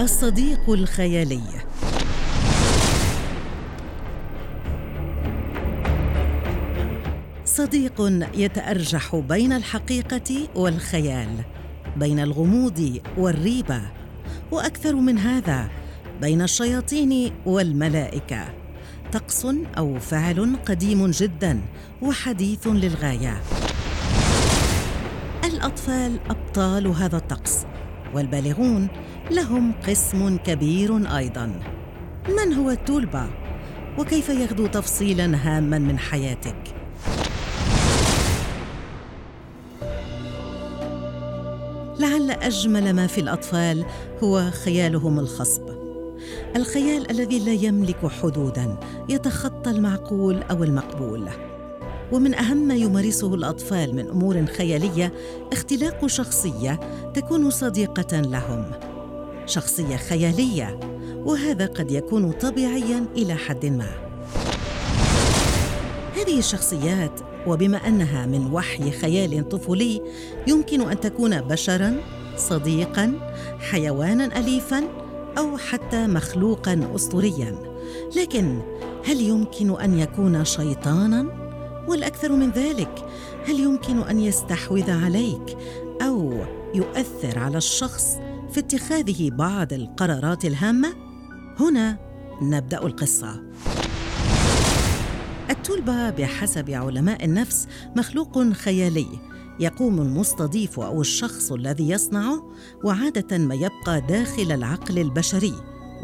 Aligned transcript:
الصديق 0.00 0.70
الخيالي. 0.70 1.42
صديق 7.44 8.28
يتأرجح 8.34 9.16
بين 9.16 9.52
الحقيقة 9.52 10.48
والخيال 10.54 11.28
بين 11.96 12.18
الغموض 12.18 12.98
والريبة 13.16 13.80
وأكثر 14.50 14.94
من 14.94 15.18
هذا 15.18 15.68
بين 16.20 16.42
الشياطين 16.42 17.32
والملائكة. 17.46 18.44
طقس 19.12 19.46
أو 19.78 19.98
فعل 19.98 20.56
قديم 20.66 21.10
جدا 21.10 21.60
وحديث 22.02 22.66
للغاية. 22.66 23.40
الأطفال 25.44 26.18
أبطال 26.30 26.86
هذا 26.86 27.16
الطقس 27.16 27.66
والبالغون 28.14 28.88
لهم 29.30 29.72
قسم 29.88 30.36
كبير 30.36 31.16
أيضا. 31.16 31.60
من 32.28 32.52
هو 32.52 32.70
التولبا 32.70 33.30
وكيف 33.98 34.28
يغدو 34.28 34.66
تفصيلا 34.66 35.24
هاما 35.24 35.78
من 35.78 35.98
حياتك؟ 35.98 36.56
لعل 41.98 42.30
أجمل 42.30 42.92
ما 42.92 43.06
في 43.06 43.20
الأطفال 43.20 43.84
هو 44.24 44.50
خيالهم 44.50 45.18
الخصب. 45.18 45.62
الخيال 46.56 47.10
الذي 47.10 47.38
لا 47.38 47.52
يملك 47.52 48.06
حدودا 48.22 48.76
يتخطى 49.08 49.70
المعقول 49.70 50.42
أو 50.42 50.64
المقبول. 50.64 51.28
ومن 52.12 52.34
أهم 52.34 52.56
ما 52.56 52.74
يمارسه 52.74 53.34
الأطفال 53.34 53.96
من 53.96 54.08
أمور 54.08 54.46
خيالية 54.46 55.12
اختلاق 55.52 56.06
شخصية 56.06 56.80
تكون 57.14 57.50
صديقة 57.50 58.20
لهم. 58.20 58.93
شخصية 59.46 59.96
خيالية 59.96 60.80
وهذا 61.24 61.66
قد 61.66 61.90
يكون 61.90 62.32
طبيعيا 62.32 63.06
إلى 63.16 63.34
حد 63.34 63.66
ما. 63.66 63.90
هذه 66.14 66.38
الشخصيات 66.38 67.20
وبما 67.46 67.76
أنها 67.88 68.26
من 68.26 68.52
وحي 68.52 68.90
خيال 68.90 69.48
طفولي 69.48 70.02
يمكن 70.46 70.90
أن 70.90 71.00
تكون 71.00 71.40
بشرا 71.40 71.96
صديقا 72.36 73.12
حيوانا 73.58 74.38
اليفا 74.38 74.84
أو 75.38 75.56
حتى 75.56 76.06
مخلوقا 76.06 76.90
اسطوريا. 76.94 77.58
لكن 78.16 78.60
هل 79.04 79.20
يمكن 79.20 79.80
أن 79.80 79.98
يكون 79.98 80.44
شيطانا؟ 80.44 81.44
والأكثر 81.88 82.32
من 82.32 82.50
ذلك 82.50 83.04
هل 83.46 83.60
يمكن 83.60 83.98
أن 83.98 84.20
يستحوذ 84.20 84.90
عليك 84.90 85.56
أو 86.02 86.32
يؤثر 86.74 87.38
على 87.38 87.58
الشخص 87.58 88.16
في 88.54 88.60
اتخاذه 88.60 89.30
بعض 89.30 89.72
القرارات 89.72 90.44
الهامة؟ 90.44 90.94
هنا 91.60 91.98
نبدأ 92.42 92.86
القصة. 92.86 93.42
التولبة 95.50 96.10
بحسب 96.10 96.70
علماء 96.70 97.24
النفس 97.24 97.68
مخلوق 97.96 98.52
خيالي 98.52 99.06
يقوم 99.60 100.00
المستضيف 100.00 100.80
أو 100.80 101.00
الشخص 101.00 101.52
الذي 101.52 101.90
يصنعه 101.90 102.52
وعادة 102.84 103.38
ما 103.38 103.54
يبقى 103.54 104.00
داخل 104.00 104.52
العقل 104.52 104.98
البشري 104.98 105.54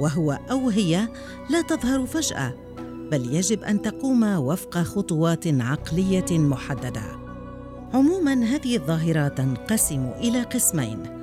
وهو 0.00 0.38
أو 0.50 0.68
هي 0.68 1.08
لا 1.50 1.62
تظهر 1.62 2.06
فجأة 2.06 2.54
بل 3.10 3.34
يجب 3.34 3.62
أن 3.62 3.82
تقوم 3.82 4.22
وفق 4.22 4.78
خطوات 4.78 5.46
عقلية 5.46 6.38
محددة. 6.38 7.02
عموما 7.94 8.32
هذه 8.32 8.76
الظاهرة 8.76 9.28
تنقسم 9.28 10.10
إلى 10.20 10.42
قسمين 10.42 11.19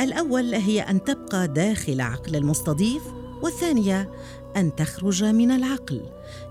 الأول 0.00 0.54
هي 0.54 0.80
أن 0.80 1.04
تبقى 1.04 1.48
داخل 1.48 2.00
عقل 2.00 2.36
المستضيف 2.36 3.02
والثانية 3.42 4.10
أن 4.56 4.76
تخرج 4.76 5.24
من 5.24 5.50
العقل. 5.50 6.02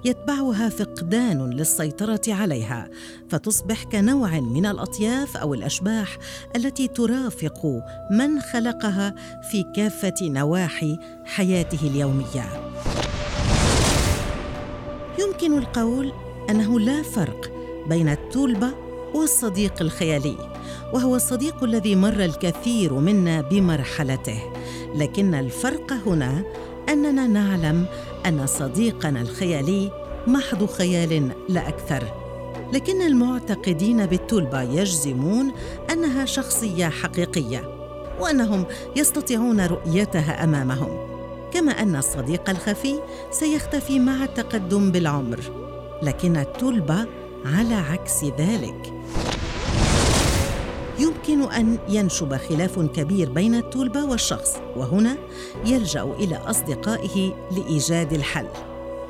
يتبعها 0.05 0.69
فقدان 0.69 1.50
للسيطرة 1.50 2.22
عليها 2.28 2.89
فتصبح 3.29 3.83
كنوع 3.83 4.39
من 4.39 4.66
الأطياف 4.66 5.38
أو 5.38 5.53
الأشباح 5.53 6.17
التي 6.55 6.88
ترافق 6.88 7.83
من 8.11 8.39
خلقها 8.39 9.16
في 9.51 9.66
كافة 9.75 10.13
نواحي 10.22 10.97
حياته 11.25 11.88
اليومية. 11.88 12.72
يمكن 15.19 15.57
القول 15.57 16.13
أنه 16.49 16.79
لا 16.79 17.01
فرق 17.03 17.51
بين 17.89 18.09
التولبة 18.09 18.73
والصديق 19.13 19.81
الخيالي. 19.81 20.56
وهو 20.94 21.16
الصديق 21.16 21.64
الذي 21.64 21.96
مر 21.96 22.25
الكثير 22.25 22.94
منا 22.94 23.42
بمرحلته. 23.42 24.40
لكن 24.96 25.34
الفرق 25.36 25.94
هنا 25.94 26.44
أننا 26.90 27.28
نعلم 27.28 27.86
أن 28.25 28.48
صديقنا 28.48 29.22
الخيالي 29.22 29.92
محض 30.28 30.66
خيال 30.66 31.31
لا 31.50 31.68
أكثر. 31.68 32.03
لكن 32.74 33.02
المعتقدين 33.02 34.06
بالتلبة 34.06 34.62
يجزمون 34.62 35.52
أنها 35.92 36.26
شخصية 36.26 36.90
حقيقية 36.90 37.62
وأنهم 38.20 38.66
يستطيعون 38.96 39.62
رؤيتها 39.62 40.44
أمامهم. 40.44 41.08
كما 41.53 41.72
أن 41.72 41.96
الصديق 41.96 42.50
الخفي 42.50 43.00
سيختفي 43.31 44.00
مع 44.00 44.24
التقدم 44.24 44.92
بالعمر 44.92 45.40
لكن 46.03 46.38
التلبة 46.38 47.06
على 47.46 47.76
عكس 47.76 48.24
ذلك. 48.24 48.94
يمكن 51.00 51.52
أن 51.52 51.78
ينشب 51.90 52.35
خلاف 52.35 52.80
كبير 52.80 53.30
بين 53.30 53.56
التولبه 53.56 54.03
والشخص 54.06 54.56
وهنا 54.75 55.18
يلجأ 55.66 56.03
إلى 56.03 56.35
أصدقائه 56.35 57.34
لإيجاد 57.52 58.13
الحل. 58.13 58.47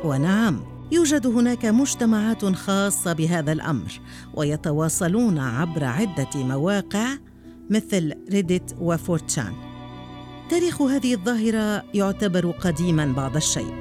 ونعم 0.03 0.59
يوجد 0.91 1.27
هناك 1.27 1.65
مجتمعات 1.65 2.45
خاصة 2.45 3.13
بهذا 3.13 3.51
الأمر 3.51 3.99
ويتواصلون 4.33 5.39
عبر 5.39 5.83
عدة 5.83 6.29
مواقع 6.35 7.07
مثل 7.69 8.13
ريديت 8.31 8.71
وفورتشان 8.79 9.53
تاريخ 10.49 10.81
هذه 10.81 11.13
الظاهرة 11.13 11.83
يعتبر 11.93 12.51
قديما 12.51 13.05
بعض 13.05 13.35
الشيء. 13.35 13.73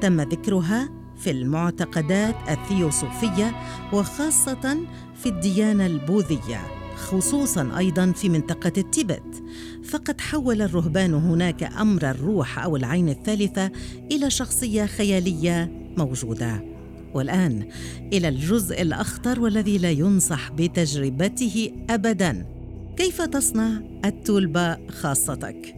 تم 0.00 0.20
ذكرها 0.20 0.88
في 1.16 1.30
المعتقدات 1.30 2.34
الثيوصوفية 2.48 3.54
وخاصة 3.92 4.78
في 5.14 5.28
الديانة 5.28 5.86
البوذية. 5.86 6.83
خصوصا 6.96 7.78
أيضا 7.78 8.12
في 8.12 8.28
منطقة 8.28 8.72
التبت 8.78 9.42
فقد 9.84 10.20
حول 10.20 10.62
الرهبان 10.62 11.14
هناك 11.14 11.62
أمر 11.62 12.10
الروح 12.10 12.58
أو 12.58 12.76
العين 12.76 13.08
الثالثة 13.08 13.70
إلى 14.12 14.30
شخصية 14.30 14.86
خيالية 14.86 15.72
موجودة. 15.96 16.64
والآن 17.14 17.68
إلى 18.12 18.28
الجزء 18.28 18.82
الأخطر 18.82 19.40
والذي 19.40 19.78
لا 19.78 19.90
ينصح 19.90 20.52
بتجربته 20.52 21.72
ابدا. 21.90 22.46
كيف 22.96 23.22
تصنع 23.22 23.80
التولبة 24.04 24.88
خاصتك؟ 24.90 25.76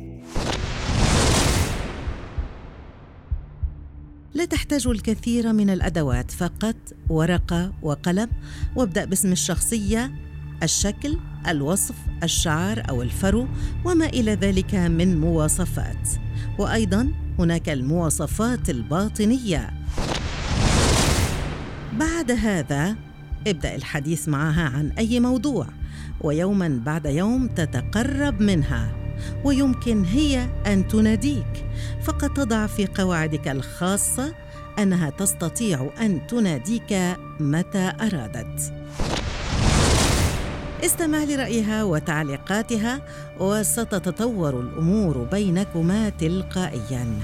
لا 4.34 4.44
تحتاج 4.44 4.86
الكثير 4.86 5.52
من 5.52 5.70
الأدوات 5.70 6.30
فقط 6.30 6.76
ورقة 7.08 7.72
وقلم. 7.82 8.28
وابدأ 8.76 9.04
باسم 9.04 9.32
الشخصية 9.32 10.25
الشكل 10.62 11.18
الوصف 11.48 11.94
الشعر 12.22 12.82
أو 12.88 13.02
الفرو 13.02 13.48
وما 13.84 14.06
إلى 14.06 14.34
ذلك 14.34 14.74
من 14.74 15.20
مواصفات. 15.20 16.08
وأيضا 16.58 17.08
هناك 17.38 17.68
المواصفات 17.68 18.70
الباطنية. 18.70 19.70
بعد 21.92 22.30
هذا 22.30 22.96
ابدأ 23.46 23.74
الحديث 23.74 24.28
معها 24.28 24.68
عن 24.68 24.92
أي 24.98 25.20
موضوع 25.20 25.66
ويوما 26.20 26.80
بعد 26.86 27.06
يوم 27.06 27.46
تتقرب 27.46 28.40
منها. 28.42 28.88
ويمكن 29.44 30.04
هي 30.04 30.46
أن 30.66 30.88
تناديك 30.88 31.66
فقد 32.02 32.34
تضع 32.34 32.66
في 32.66 32.86
قواعدك 32.86 33.48
الخاصة 33.48 34.34
أنها 34.78 35.10
تستطيع 35.10 35.90
أن 36.00 36.26
تناديك 36.26 37.16
متى 37.40 37.92
أرادت. 38.00 38.72
استمع 40.84 41.24
لرأيها 41.24 41.84
وتعليقاتها 41.84 43.00
وستتطور 43.40 44.60
الأمور 44.60 45.18
بينكما 45.18 46.08
تلقائياً. 46.08 47.20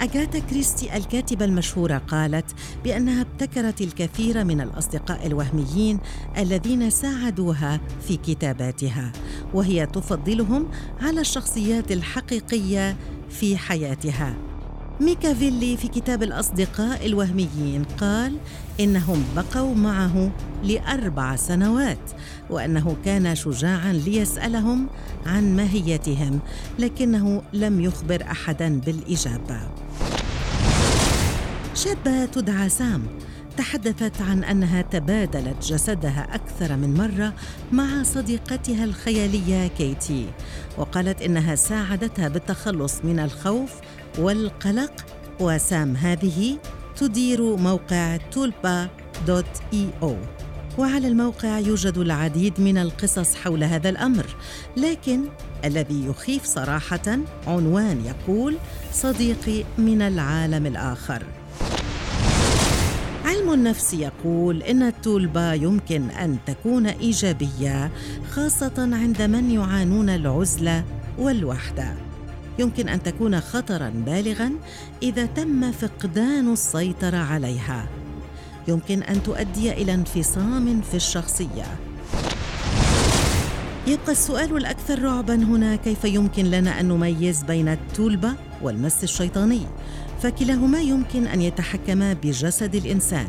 أجاتا 0.00 0.38
كريستي 0.38 0.96
الكاتبة 0.96 1.44
المشهورة 1.44 1.98
قالت 1.98 2.44
بأنها 2.84 3.22
ابتكرت 3.22 3.80
الكثير 3.80 4.44
من 4.44 4.60
الأصدقاء 4.60 5.26
الوهميين 5.26 5.98
الذين 6.38 6.90
ساعدوها 6.90 7.80
في 8.08 8.16
كتاباتها 8.16 9.12
وهي 9.54 9.86
تفضلهم 9.86 10.68
على 11.00 11.20
الشخصيات 11.20 11.92
الحقيقية 11.92 12.96
في 13.30 13.56
حياتها 13.56 14.34
ميكافيلي 15.02 15.76
في 15.76 15.88
كتاب 15.88 16.22
الأصدقاء 16.22 17.06
الوهميين 17.06 17.84
قال 17.84 18.36
إنهم 18.80 19.24
بقوا 19.36 19.74
معه 19.74 20.30
لأربع 20.64 21.36
سنوات 21.36 22.10
وأنه 22.50 22.96
كان 23.04 23.34
شجاعا 23.34 23.92
ليسألهم 23.92 24.88
عن 25.26 25.56
ماهيتهم 25.56 26.40
لكنه 26.78 27.42
لم 27.52 27.80
يخبر 27.80 28.22
أحدا 28.22 28.80
بالإجابة. 28.80 29.60
شابة 31.74 32.24
تدعى 32.24 32.68
سام. 32.68 33.02
تحدثت 33.56 34.22
عن 34.22 34.44
أنها 34.44 34.82
تبادلت 34.82 35.64
جسدها 35.64 36.26
أكثر 36.34 36.76
من 36.76 36.94
مرة 36.94 37.34
مع 37.72 38.02
صديقتها 38.02 38.84
الخيالية 38.84 39.66
كيتي 39.66 40.26
وقالت 40.78 41.22
إنها 41.22 41.54
ساعدتها 41.54 42.28
بالتخلص 42.28 43.04
من 43.04 43.18
الخوف 43.18 43.70
والقلق. 44.18 44.92
وسام 45.40 45.96
هذه 45.96 46.58
تدير 46.96 47.56
موقع 47.56 48.16
تولبا 48.16 48.88
دوت 49.26 49.46
اي 49.72 49.88
أو 50.02 50.16
وعلى 50.78 51.08
الموقع 51.08 51.58
يوجد 51.58 51.98
العديد 51.98 52.60
من 52.60 52.78
القصص 52.78 53.34
حول 53.34 53.64
هذا 53.64 53.88
الأمر 53.88 54.26
لكن 54.76 55.24
الذي 55.64 56.06
يخيف 56.06 56.44
صراحة 56.44 57.18
عنوان 57.46 58.04
يقول 58.04 58.56
صديقي 58.92 59.64
من 59.78 60.02
العالم 60.02 60.66
الآخر 60.66 61.22
علم 63.24 63.52
النفس 63.52 63.94
يقول 63.94 64.62
إن 64.62 64.82
التولبا 64.82 65.54
يمكن 65.54 66.10
أن 66.10 66.38
تكون 66.46 66.86
إيجابية 66.86 67.90
خاصة 68.30 68.74
عند 68.78 69.22
من 69.22 69.50
يعانون 69.50 70.08
العزلة 70.08 70.84
والوحدة. 71.18 72.11
يمكن 72.58 72.88
أن 72.88 73.02
تكون 73.02 73.40
خطرا 73.40 73.88
بالغا 74.06 74.52
إذا 75.02 75.26
تم 75.26 75.72
فقدان 75.72 76.52
السيطرة 76.52 77.16
عليها. 77.16 77.86
يمكن 78.68 79.02
أن 79.02 79.22
تؤدي 79.22 79.72
إلى 79.72 79.94
انفصام 79.94 80.80
في 80.80 80.94
الشخصية. 80.94 81.66
يبقى 83.86 84.12
السؤال 84.12 84.56
الأكثر 84.56 85.02
رعبا 85.02 85.34
هنا 85.34 85.76
كيف 85.76 86.04
يمكن 86.04 86.44
لنا 86.44 86.80
أن 86.80 86.88
نميز 86.88 87.42
بين 87.42 87.68
التولبه 87.68 88.32
والمس 88.62 89.04
الشيطاني؟ 89.04 89.66
فكلاهما 90.22 90.80
يمكن 90.80 91.26
أن 91.26 91.42
يتحكما 91.42 92.12
بجسد 92.12 92.74
الإنسان 92.74 93.26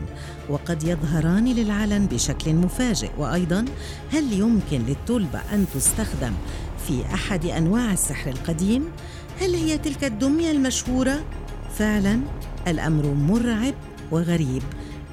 وقد 0.50 0.84
يظهران 0.84 1.46
للعلن 1.46 2.06
بشكل 2.06 2.54
مفاجئ. 2.54 3.10
وأيضا 3.18 3.66
هل 4.12 4.34
يمكن 4.34 4.82
للتلبه 4.86 5.40
أن 5.54 5.66
تستخدم 5.76 6.34
في 6.88 7.06
أحد 7.14 7.46
أنواع 7.46 7.94
السحر 7.94 8.30
القديم؟ 8.30 8.86
هل 9.42 9.56
هي 9.56 9.78
تلك 9.78 10.04
الدمية 10.04 10.52
المشهورة؟ 10.52 11.24
فعلا 11.78 12.20
الأمر 12.68 13.06
مرعب 13.14 13.74
وغريب 14.12 14.64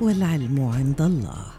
والعلم 0.00 0.70
عند 0.76 1.02
الله. 1.02 1.49